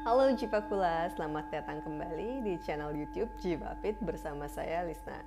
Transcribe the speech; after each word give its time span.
Halo 0.00 0.32
Jipakula, 0.32 1.12
selamat 1.12 1.52
datang 1.52 1.84
kembali 1.84 2.40
di 2.40 2.56
channel 2.64 2.96
YouTube 2.96 3.28
Jipapit 3.44 4.00
bersama 4.00 4.48
saya 4.48 4.80
Lisna. 4.88 5.20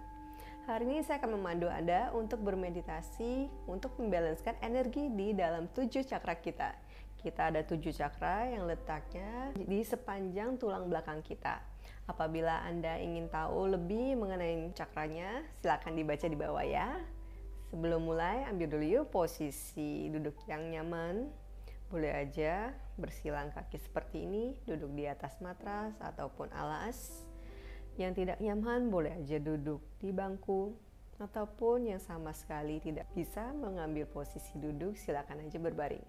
Hari 0.65 0.89
ini 0.89 1.05
saya 1.05 1.21
akan 1.21 1.37
memandu 1.37 1.69
Anda 1.69 2.09
untuk 2.09 2.41
bermeditasi 2.41 3.53
untuk 3.69 3.93
membalanskan 4.01 4.57
energi 4.65 5.13
di 5.13 5.37
dalam 5.37 5.69
tujuh 5.77 6.01
cakra 6.09 6.41
kita. 6.41 6.73
Kita 7.21 7.53
ada 7.53 7.61
tujuh 7.61 7.93
cakra 7.93 8.49
yang 8.49 8.65
letaknya 8.65 9.53
di 9.53 9.85
sepanjang 9.85 10.57
tulang 10.57 10.89
belakang 10.89 11.21
kita. 11.21 11.61
Apabila 12.09 12.65
Anda 12.65 12.97
ingin 12.97 13.29
tahu 13.29 13.77
lebih 13.77 14.17
mengenai 14.17 14.73
cakranya, 14.73 15.45
silakan 15.61 16.01
dibaca 16.01 16.25
di 16.25 16.33
bawah 16.33 16.65
ya. 16.65 16.97
Sebelum 17.69 18.09
mulai, 18.09 18.49
ambil 18.49 18.73
dulu 18.73 18.85
yuk 18.89 19.13
posisi 19.13 20.09
duduk 20.09 20.33
yang 20.49 20.65
nyaman, 20.73 21.29
boleh 21.93 22.09
aja 22.09 22.73
bersilang 22.97 23.53
kaki 23.53 23.77
seperti 23.77 24.25
ini, 24.25 24.57
duduk 24.65 24.97
di 24.97 25.05
atas 25.05 25.37
matras 25.45 25.93
ataupun 26.01 26.49
alas. 26.49 27.21
Yang 28.01 28.25
tidak 28.25 28.41
nyaman 28.41 28.89
boleh 28.89 29.13
aja 29.13 29.37
duduk 29.37 29.77
di 30.01 30.09
bangku 30.09 30.73
ataupun 31.21 31.93
yang 31.93 32.01
sama 32.01 32.33
sekali 32.33 32.81
tidak 32.81 33.05
bisa 33.13 33.53
mengambil 33.53 34.09
posisi 34.09 34.57
duduk, 34.57 34.97
silakan 34.97 35.45
aja 35.45 35.61
berbaring. 35.61 36.01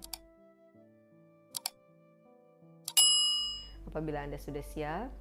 Apabila 3.93 4.25
Anda 4.25 4.41
sudah 4.41 4.65
siap, 4.65 5.13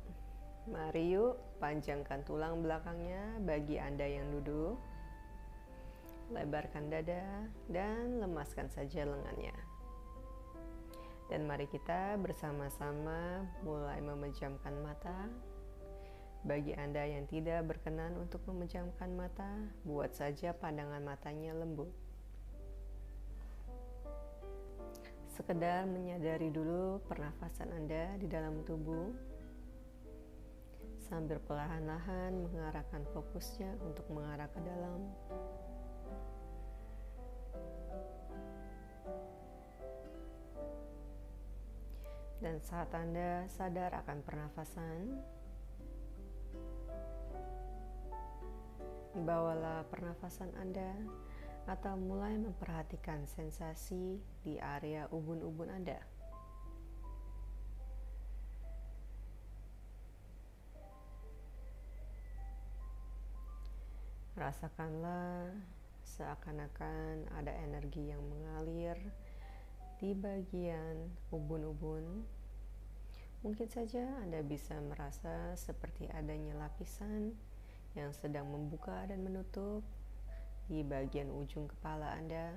mari 0.71 1.11
yuk 1.11 1.59
panjangkan 1.59 2.23
tulang 2.23 2.63
belakangnya 2.63 3.43
bagi 3.43 3.75
Anda 3.83 4.07
yang 4.07 4.31
duduk. 4.31 4.79
Lebarkan 6.31 6.87
dada 6.87 7.51
dan 7.67 8.23
lemaskan 8.23 8.71
saja 8.71 9.03
lengannya. 9.03 9.72
Dan 11.33 11.49
mari 11.49 11.65
kita 11.65 12.13
bersama-sama 12.21 13.41
mulai 13.65 13.97
memejamkan 14.05 14.69
mata. 14.85 15.25
Bagi 16.45 16.77
Anda 16.77 17.09
yang 17.09 17.25
tidak 17.25 17.73
berkenan 17.73 18.21
untuk 18.21 18.45
memejamkan 18.45 19.17
mata, 19.17 19.49
buat 19.81 20.13
saja 20.13 20.53
pandangan 20.53 21.01
matanya 21.01 21.57
lembut. 21.57 21.89
Sekedar 25.33 25.89
menyadari 25.89 26.53
dulu 26.53 27.01
pernafasan 27.09 27.81
Anda 27.81 28.13
di 28.21 28.29
dalam 28.29 28.61
tubuh, 28.61 29.09
sambil 31.09 31.41
perlahan-lahan 31.41 32.45
mengarahkan 32.45 33.09
fokusnya 33.09 33.81
untuk 33.81 34.05
mengarah 34.13 34.53
ke 34.53 34.61
dalam. 34.61 35.01
Dan 42.43 42.59
saat 42.59 42.91
Anda 42.91 43.47
sadar 43.47 43.95
akan 44.03 44.19
pernafasan, 44.19 45.15
bawalah 49.15 49.87
pernafasan 49.87 50.51
Anda 50.59 50.91
atau 51.71 51.95
mulai 51.95 52.35
memperhatikan 52.35 53.23
sensasi 53.23 54.19
di 54.43 54.59
area 54.59 55.07
ubun-ubun 55.07 55.71
Anda. 55.71 56.03
Rasakanlah 64.35 65.47
seakan-akan 66.03 67.31
ada 67.39 67.55
energi 67.63 68.11
yang 68.11 68.19
mengalir 68.27 68.99
di 69.99 70.15
bagian 70.17 71.09
ubun-ubun, 71.29 72.25
mungkin 73.43 73.67
saja 73.67 74.05
Anda 74.23 74.41
bisa 74.41 74.79
merasa 74.79 75.53
seperti 75.53 76.07
adanya 76.13 76.55
lapisan 76.57 77.35
yang 77.93 78.09
sedang 78.13 78.49
membuka 78.49 79.05
dan 79.05 79.21
menutup 79.21 79.85
di 80.71 80.81
bagian 80.81 81.29
ujung 81.29 81.69
kepala 81.69 82.15
Anda, 82.15 82.55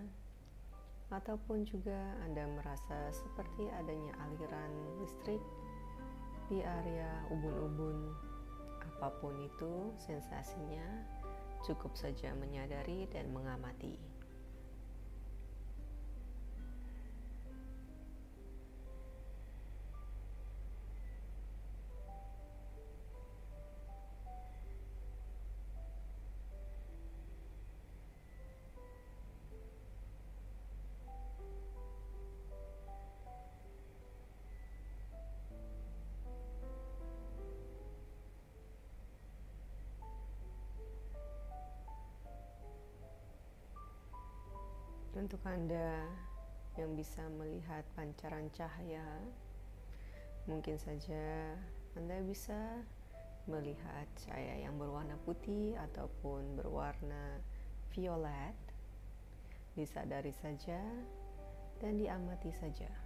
ataupun 1.11 1.67
juga 1.67 2.17
Anda 2.23 2.47
merasa 2.51 3.11
seperti 3.15 3.71
adanya 3.71 4.15
aliran 4.27 4.73
listrik 5.03 5.43
di 6.51 6.63
area 6.63 7.27
ubun-ubun. 7.31 8.15
Apa 8.97 9.13
pun 9.19 9.35
itu 9.43 9.93
sensasinya, 9.99 10.87
cukup 11.67 11.99
saja 11.99 12.33
menyadari 12.39 13.11
dan 13.11 13.29
mengamati. 13.35 14.16
Untuk 45.27 45.43
Anda 45.43 46.07
yang 46.79 46.95
bisa 46.95 47.19
melihat 47.35 47.83
pancaran 47.99 48.47
cahaya, 48.55 49.03
mungkin 50.47 50.79
saja 50.79 51.51
Anda 51.99 52.23
bisa 52.23 52.55
melihat 53.51 54.07
cahaya 54.23 54.63
yang 54.63 54.79
berwarna 54.79 55.19
putih 55.27 55.75
ataupun 55.91 56.55
berwarna 56.55 57.43
violet. 57.91 58.55
Disadari 59.75 60.31
saja 60.31 60.79
dan 61.83 61.99
diamati 61.99 62.55
saja. 62.55 63.06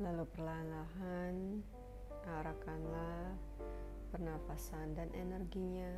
Lalu 0.00 0.24
perlahan-lahan 0.32 1.60
arahkanlah 2.24 3.36
pernafasan 4.08 4.96
dan 4.96 5.12
energinya 5.12 5.92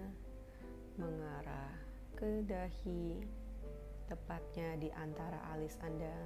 mengarah 0.98 1.70
ke 2.18 2.42
dahi, 2.42 3.22
tepatnya 4.10 4.74
di 4.82 4.90
antara 4.90 5.38
alis 5.54 5.78
Anda. 5.86 6.18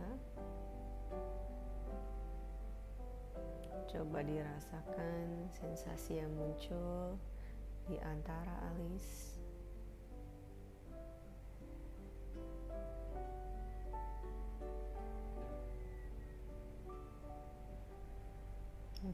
Coba 3.92 4.24
dirasakan 4.24 5.52
sensasi 5.52 6.24
yang 6.24 6.32
muncul 6.32 7.20
di 7.92 8.00
antara 8.00 8.72
alis. 8.72 9.35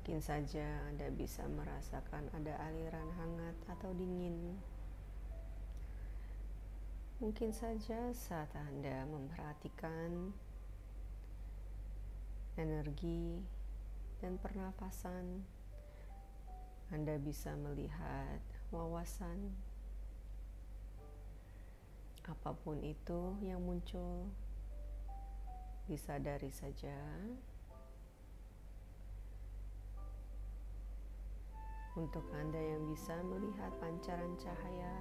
Mungkin 0.02 0.18
saja 0.18 0.66
Anda 0.90 1.14
bisa 1.14 1.46
merasakan 1.46 2.26
ada 2.34 2.58
aliran 2.66 3.06
hangat 3.22 3.54
atau 3.70 3.94
dingin. 3.94 4.58
Mungkin 7.22 7.54
saja 7.54 8.10
saat 8.10 8.50
Anda 8.58 9.06
memperhatikan 9.06 10.34
energi 12.58 13.46
dan 14.18 14.42
pernapasan, 14.42 15.46
Anda 16.90 17.22
bisa 17.22 17.54
melihat 17.54 18.42
wawasan 18.74 19.54
apa 22.26 22.58
pun 22.58 22.82
itu 22.82 23.38
yang 23.38 23.62
muncul. 23.62 24.26
Disadari 25.86 26.50
saja. 26.50 26.98
Untuk 31.92 32.24
Anda 32.32 32.56
yang 32.56 32.88
bisa 32.88 33.12
melihat 33.20 33.68
pancaran 33.76 34.32
cahaya, 34.40 34.94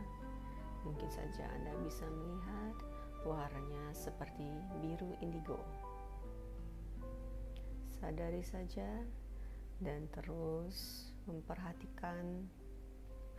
mungkin 0.84 1.08
saja 1.08 1.48
Anda 1.56 1.72
bisa 1.88 2.04
melihat 2.04 2.76
warnanya 3.24 3.96
seperti 3.96 4.44
biru 4.84 5.16
indigo. 5.24 5.62
Sadari 7.96 8.44
saja 8.44 9.08
dan 9.80 10.10
terus 10.12 11.08
memperhatikan 11.30 12.44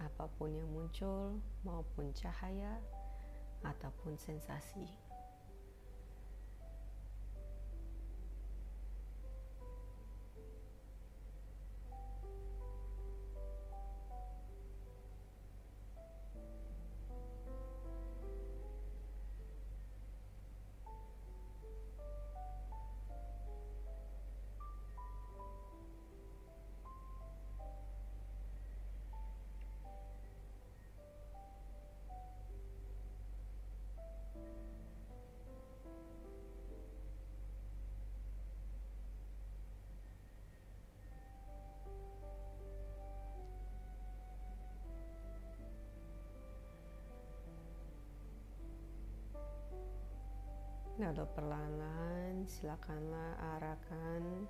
apa 0.01 0.33
pun 0.41 0.49
yang 0.49 0.73
muncul, 0.73 1.37
maupun 1.61 2.09
cahaya 2.17 2.81
ataupun 3.63 4.17
sensasi. 4.17 5.02
Lalu 51.01 51.25
perlahan-lahan 51.33 52.45
silakanlah 52.45 53.57
arahkan 53.57 54.45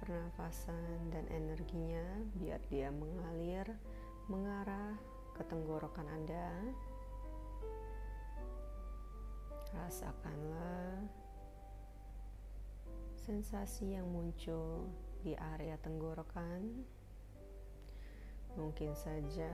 pernafasan 0.00 1.12
dan 1.12 1.28
energinya 1.28 2.24
biar 2.40 2.56
dia 2.72 2.88
mengalir 2.88 3.68
mengarah 4.32 4.96
ke 5.36 5.44
tenggorokan 5.44 6.08
Anda. 6.08 6.48
Rasakanlah 9.76 11.04
sensasi 13.20 13.92
yang 13.92 14.08
muncul 14.08 14.88
di 15.20 15.36
area 15.36 15.76
tenggorokan. 15.84 16.64
Mungkin 18.56 18.96
saja 18.96 19.52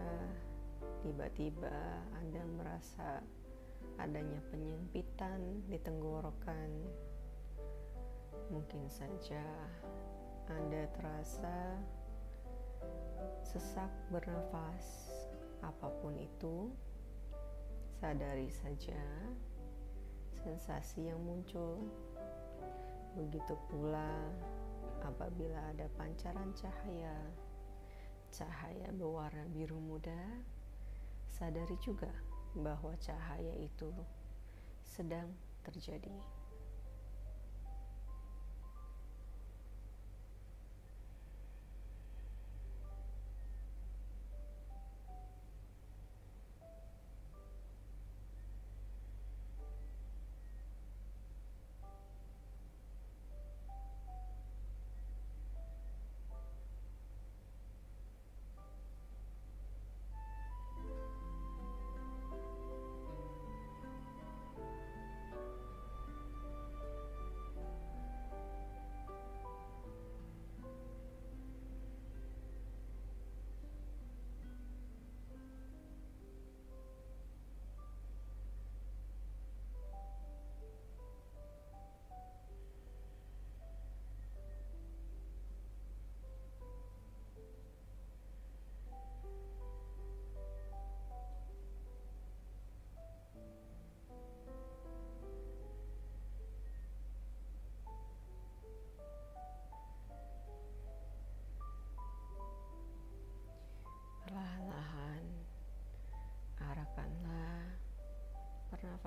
tiba-tiba 1.03 1.75
Anda 2.23 2.47
merasa 2.55 3.19
adanya 3.99 4.41
penyempitan 4.51 5.63
di 5.71 5.79
tenggorokan. 5.79 6.71
Mungkin 8.51 8.91
saja 8.91 9.45
Anda 10.51 10.85
terasa 10.93 11.81
sesak 13.45 13.89
bernafas, 14.13 14.85
apa 15.65 15.89
pun 16.03 16.19
itu, 16.19 16.69
sadari 18.01 18.51
saja 18.51 19.01
sensasi 20.45 21.09
yang 21.09 21.23
muncul. 21.25 21.89
Begitu 23.17 23.55
pula 23.71 24.13
apabila 25.01 25.73
ada 25.73 25.87
pancaran 25.97 26.53
cahaya, 26.53 27.17
cahaya 28.35 28.91
berwarna 28.93 29.47
biru 29.55 29.79
muda, 29.79 30.43
sadari 31.31 31.79
juga 31.81 32.11
bahwa 32.55 32.95
cahaya 33.03 33.55
itu 33.59 33.91
sedang 34.83 35.31
terjadi. 35.67 36.34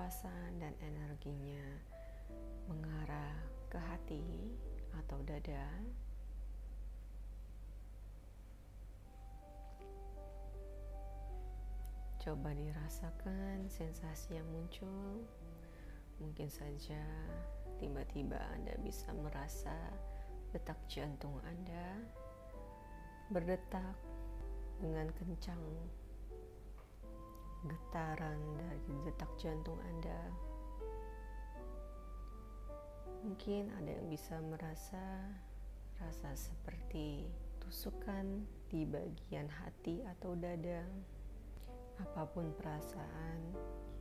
Pernafasan 0.08 0.56
dan 0.56 0.72
energinya 0.80 1.68
mengarah 2.64 3.36
ke 3.68 3.76
hati 3.76 4.56
atau 4.96 5.20
dada. 5.20 5.68
Coba 12.24 12.56
dirasakan 12.56 13.68
sensasi 13.68 14.40
yang 14.40 14.48
muncul. 14.48 15.28
Mungkin 16.24 16.48
saja 16.48 17.04
tiba-tiba 17.76 18.40
Anda 18.56 18.80
bisa 18.80 19.12
merasa 19.12 19.76
detak 20.56 20.80
jantung 20.88 21.36
Anda 21.44 22.00
berdetak 23.28 24.00
dengan 24.80 25.12
kencang 25.20 25.60
getaran 27.66 28.38
dari 28.54 28.94
detak 29.02 29.30
jantung 29.40 29.78
Anda. 29.82 30.22
Mungkin 33.26 33.74
ada 33.74 33.90
yang 33.90 34.06
bisa 34.06 34.38
merasa 34.38 35.26
rasa 35.98 36.30
seperti 36.38 37.26
tusukan 37.58 38.46
di 38.70 38.86
bagian 38.86 39.50
hati 39.50 40.06
atau 40.06 40.38
dada. 40.38 40.86
Apa 41.98 42.30
pun 42.30 42.54
perasaan 42.54 43.40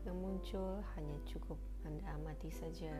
yang 0.06 0.22
muncul 0.22 0.80
hanya 0.94 1.18
cukup 1.26 1.58
Anda 1.82 2.06
amati 2.14 2.54
saja 2.54 2.94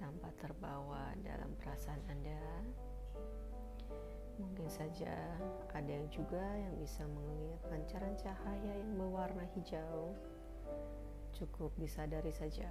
tanpa 0.00 0.32
terbawa 0.40 1.12
dalam 1.20 1.52
perasaan 1.60 2.00
Anda. 2.08 2.42
Mungkin 4.38 4.70
saja 4.70 5.14
ada 5.74 5.90
yang 5.90 6.06
juga 6.10 6.38
yang 6.38 6.74
bisa 6.78 7.02
melihat 7.06 7.58
pancaran 7.70 8.14
cahaya 8.18 8.72
yang 8.78 8.94
berwarna 8.94 9.46
hijau. 9.54 10.14
Cukup 11.34 11.74
disadari 11.78 12.30
saja. 12.30 12.70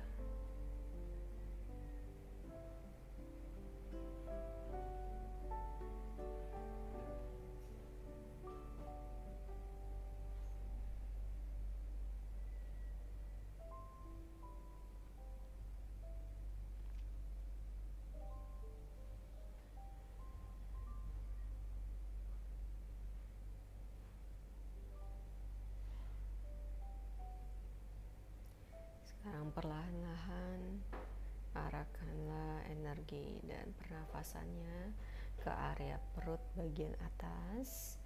Energi 32.88 33.44
dan 33.44 33.76
pernafasannya 33.76 34.96
ke 35.44 35.52
area 35.76 36.00
perut 36.16 36.40
bagian 36.56 36.96
atas 37.04 38.00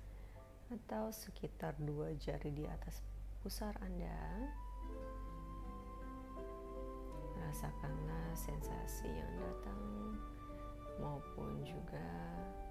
atau 0.73 1.13
sekitar 1.13 1.77
dua 1.77 2.17
jari 2.17 2.50
di 2.50 2.65
atas 2.65 3.05
pusar 3.45 3.77
Anda. 3.85 4.50
Rasakanlah 7.45 8.33
sensasi 8.33 9.05
yang 9.05 9.33
datang 9.38 10.17
maupun 10.97 11.61
juga 11.61 12.09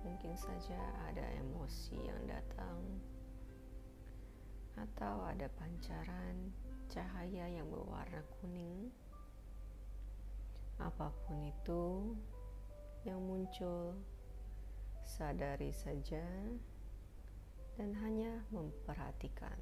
mungkin 0.03 0.35
saja 0.35 0.83
ada 1.07 1.23
emosi 1.39 1.95
yang 1.95 2.23
datang. 2.27 2.79
atau 4.81 5.21
ada 5.29 5.45
pancaran 5.61 6.57
cahaya 6.89 7.53
yang 7.53 7.69
berwarna 7.69 8.25
kuning. 8.41 8.89
Apa 10.81 11.13
pun 11.25 11.45
itu 11.45 12.17
yang 13.05 13.21
muncul, 13.21 13.97
sadari 15.05 15.73
saja 15.73 16.25
dan 17.77 17.93
hanya 18.01 18.45
memperhatikan. 18.53 19.57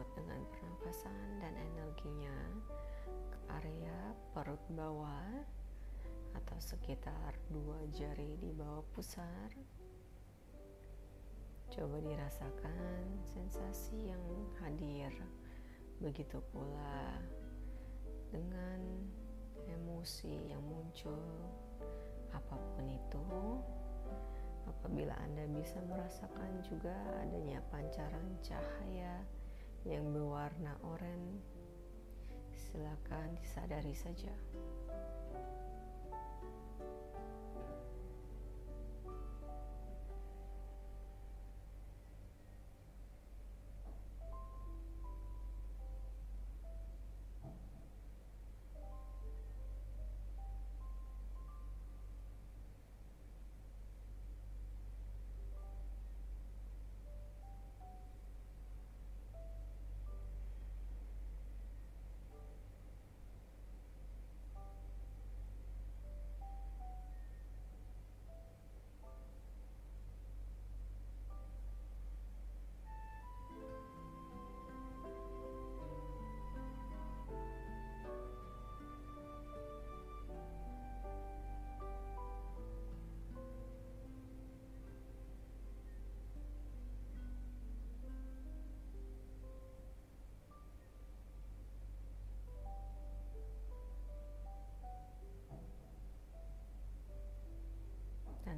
Berikut 0.00 0.16
dengan 0.16 0.40
pernapasan 0.48 1.44
dan 1.44 1.52
energinya 1.60 2.38
ke 3.28 3.38
area 3.60 4.16
perut 4.32 4.64
bawah 4.72 5.44
atau 6.32 6.56
sekitar 6.56 7.36
dua 7.52 7.84
jari 7.92 8.32
di 8.40 8.48
bawah 8.48 8.80
pusar. 8.96 9.52
Coba 11.68 12.00
dirasakan 12.00 13.28
sensasi 13.28 14.08
yang 14.08 14.24
hadir. 14.64 15.12
Begitu 16.00 16.40
pula 16.48 17.20
dengan 18.32 18.80
emosi 19.68 20.48
yang 20.48 20.64
muncul 20.64 21.44
apa 22.32 22.56
pun 22.56 22.88
itu 22.88 23.28
Apabila 24.64 25.12
Anda 25.20 25.44
bisa 25.50 25.76
merasakan 25.84 26.64
juga 26.64 26.96
adanya 27.20 27.60
pancaran 27.68 28.38
cahaya 28.40 29.20
yang 29.88 30.12
berwarna 30.12 30.76
oranye, 30.84 31.40
silakan 32.52 33.36
disadari 33.40 33.96
saja. 33.96 34.32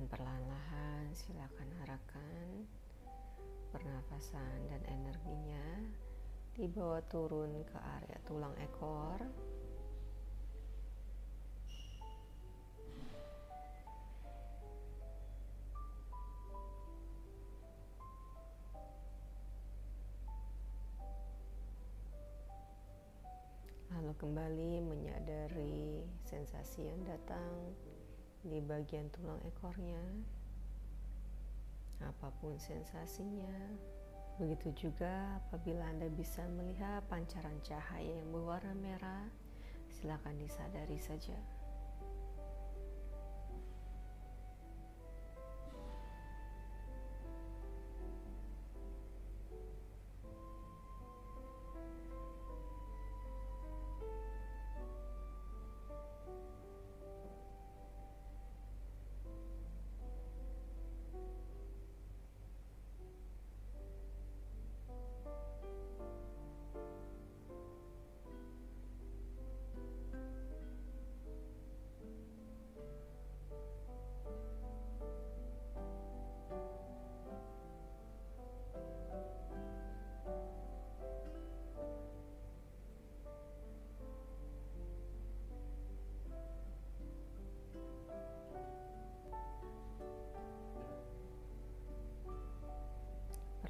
Dan 0.02 0.10
perlahan-lahan 0.18 1.14
silakan 1.14 1.70
arahkan 1.86 2.66
pernafasan 3.70 4.58
dan 4.66 4.82
energinya 4.90 5.62
dibawa 6.58 6.98
turun 7.06 7.62
ke 7.62 7.78
area 8.02 8.18
tulang 8.26 8.50
ekor. 8.58 9.22
Lalu 23.94 24.12
kembali 24.18 24.72
menyadari 24.82 26.02
sensasi 26.26 26.90
yang 26.90 27.06
datang 27.06 27.70
di 28.42 28.58
bagian 28.58 29.06
tulang 29.14 29.38
ekornya, 29.46 30.02
apa 32.02 32.28
pun 32.42 32.58
sensasinya. 32.58 33.54
Begitu 34.42 34.88
juga 34.88 35.38
apabila 35.38 35.86
Anda 35.86 36.10
bisa 36.10 36.42
melihat 36.50 37.06
pancaran 37.06 37.62
cahaya 37.62 38.18
yang 38.18 38.34
berwarna 38.34 38.74
merah, 38.74 39.30
silakan 39.86 40.40
disadari 40.42 40.98
saja. 40.98 41.36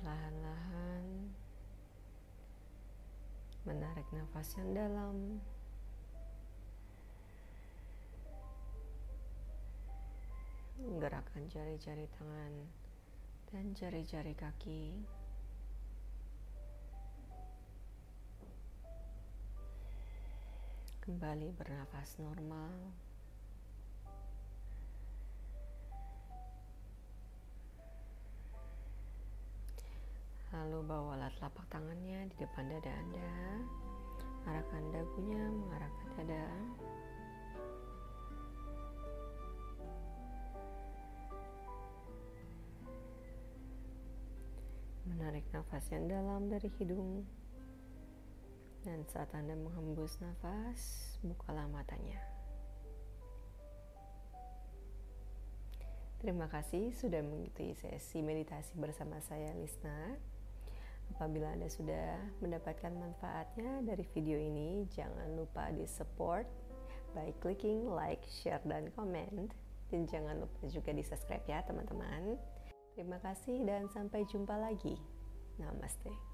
Perlahan-lahan 0.02 1.30
menarik 3.62 4.02
nafas 4.10 4.50
yang 4.58 4.74
dalam. 4.74 5.38
Gerakan 10.82 11.46
jari-jari 11.46 12.10
tangan 12.18 12.66
dan 13.54 13.70
jari-jari 13.78 14.34
kaki. 14.34 14.90
Kembali 21.06 21.54
bernafas 21.54 22.18
normal. 22.18 22.90
Lalu 30.52 30.84
bawalah 30.84 31.32
telapak 31.40 31.64
tangannya 31.72 32.28
di 32.28 32.36
depan 32.36 32.68
dada 32.68 32.92
Anda. 32.92 33.32
Arahkan 34.44 34.84
dagunya 34.92 35.40
mengarah 35.48 35.88
ke 35.96 36.04
dada. 36.20 36.44
Menarik 45.08 45.48
nafas 45.56 45.88
yang 45.88 46.04
dalam 46.04 46.52
dari 46.52 46.68
hidung. 46.76 47.24
Dan 48.84 49.08
saat 49.08 49.32
Anda 49.32 49.56
menghembus 49.56 50.20
nafas, 50.20 51.16
bukalah 51.24 51.64
matanya. 51.72 52.20
Terima 56.20 56.46
kasih 56.46 56.92
sudah 56.92 57.18
mengikuti 57.24 57.72
sesi 57.72 58.20
meditasi 58.20 58.78
bersama 58.78 59.18
saya 59.24 59.50
Lisna. 59.58 60.20
Apabila 61.10 61.50
Anda 61.50 61.66
sudah 61.66 62.18
mendapatkan 62.38 62.94
manfaatnya 62.94 63.82
dari 63.82 64.06
video 64.14 64.38
ini, 64.38 64.86
jangan 64.90 65.34
lupa 65.34 65.70
di 65.74 65.86
support 65.86 66.46
by 67.12 67.30
clicking 67.42 67.90
like, 67.90 68.22
share, 68.26 68.62
dan 68.66 68.90
comment. 68.94 69.50
Dan 69.92 70.08
jangan 70.08 70.40
lupa 70.40 70.66
juga 70.72 70.90
di 70.94 71.04
subscribe 71.04 71.44
ya 71.44 71.60
teman-teman. 71.66 72.40
Terima 72.96 73.20
kasih 73.20 73.60
dan 73.64 73.88
sampai 73.92 74.24
jumpa 74.24 74.56
lagi. 74.56 74.96
Namaste. 75.60 76.31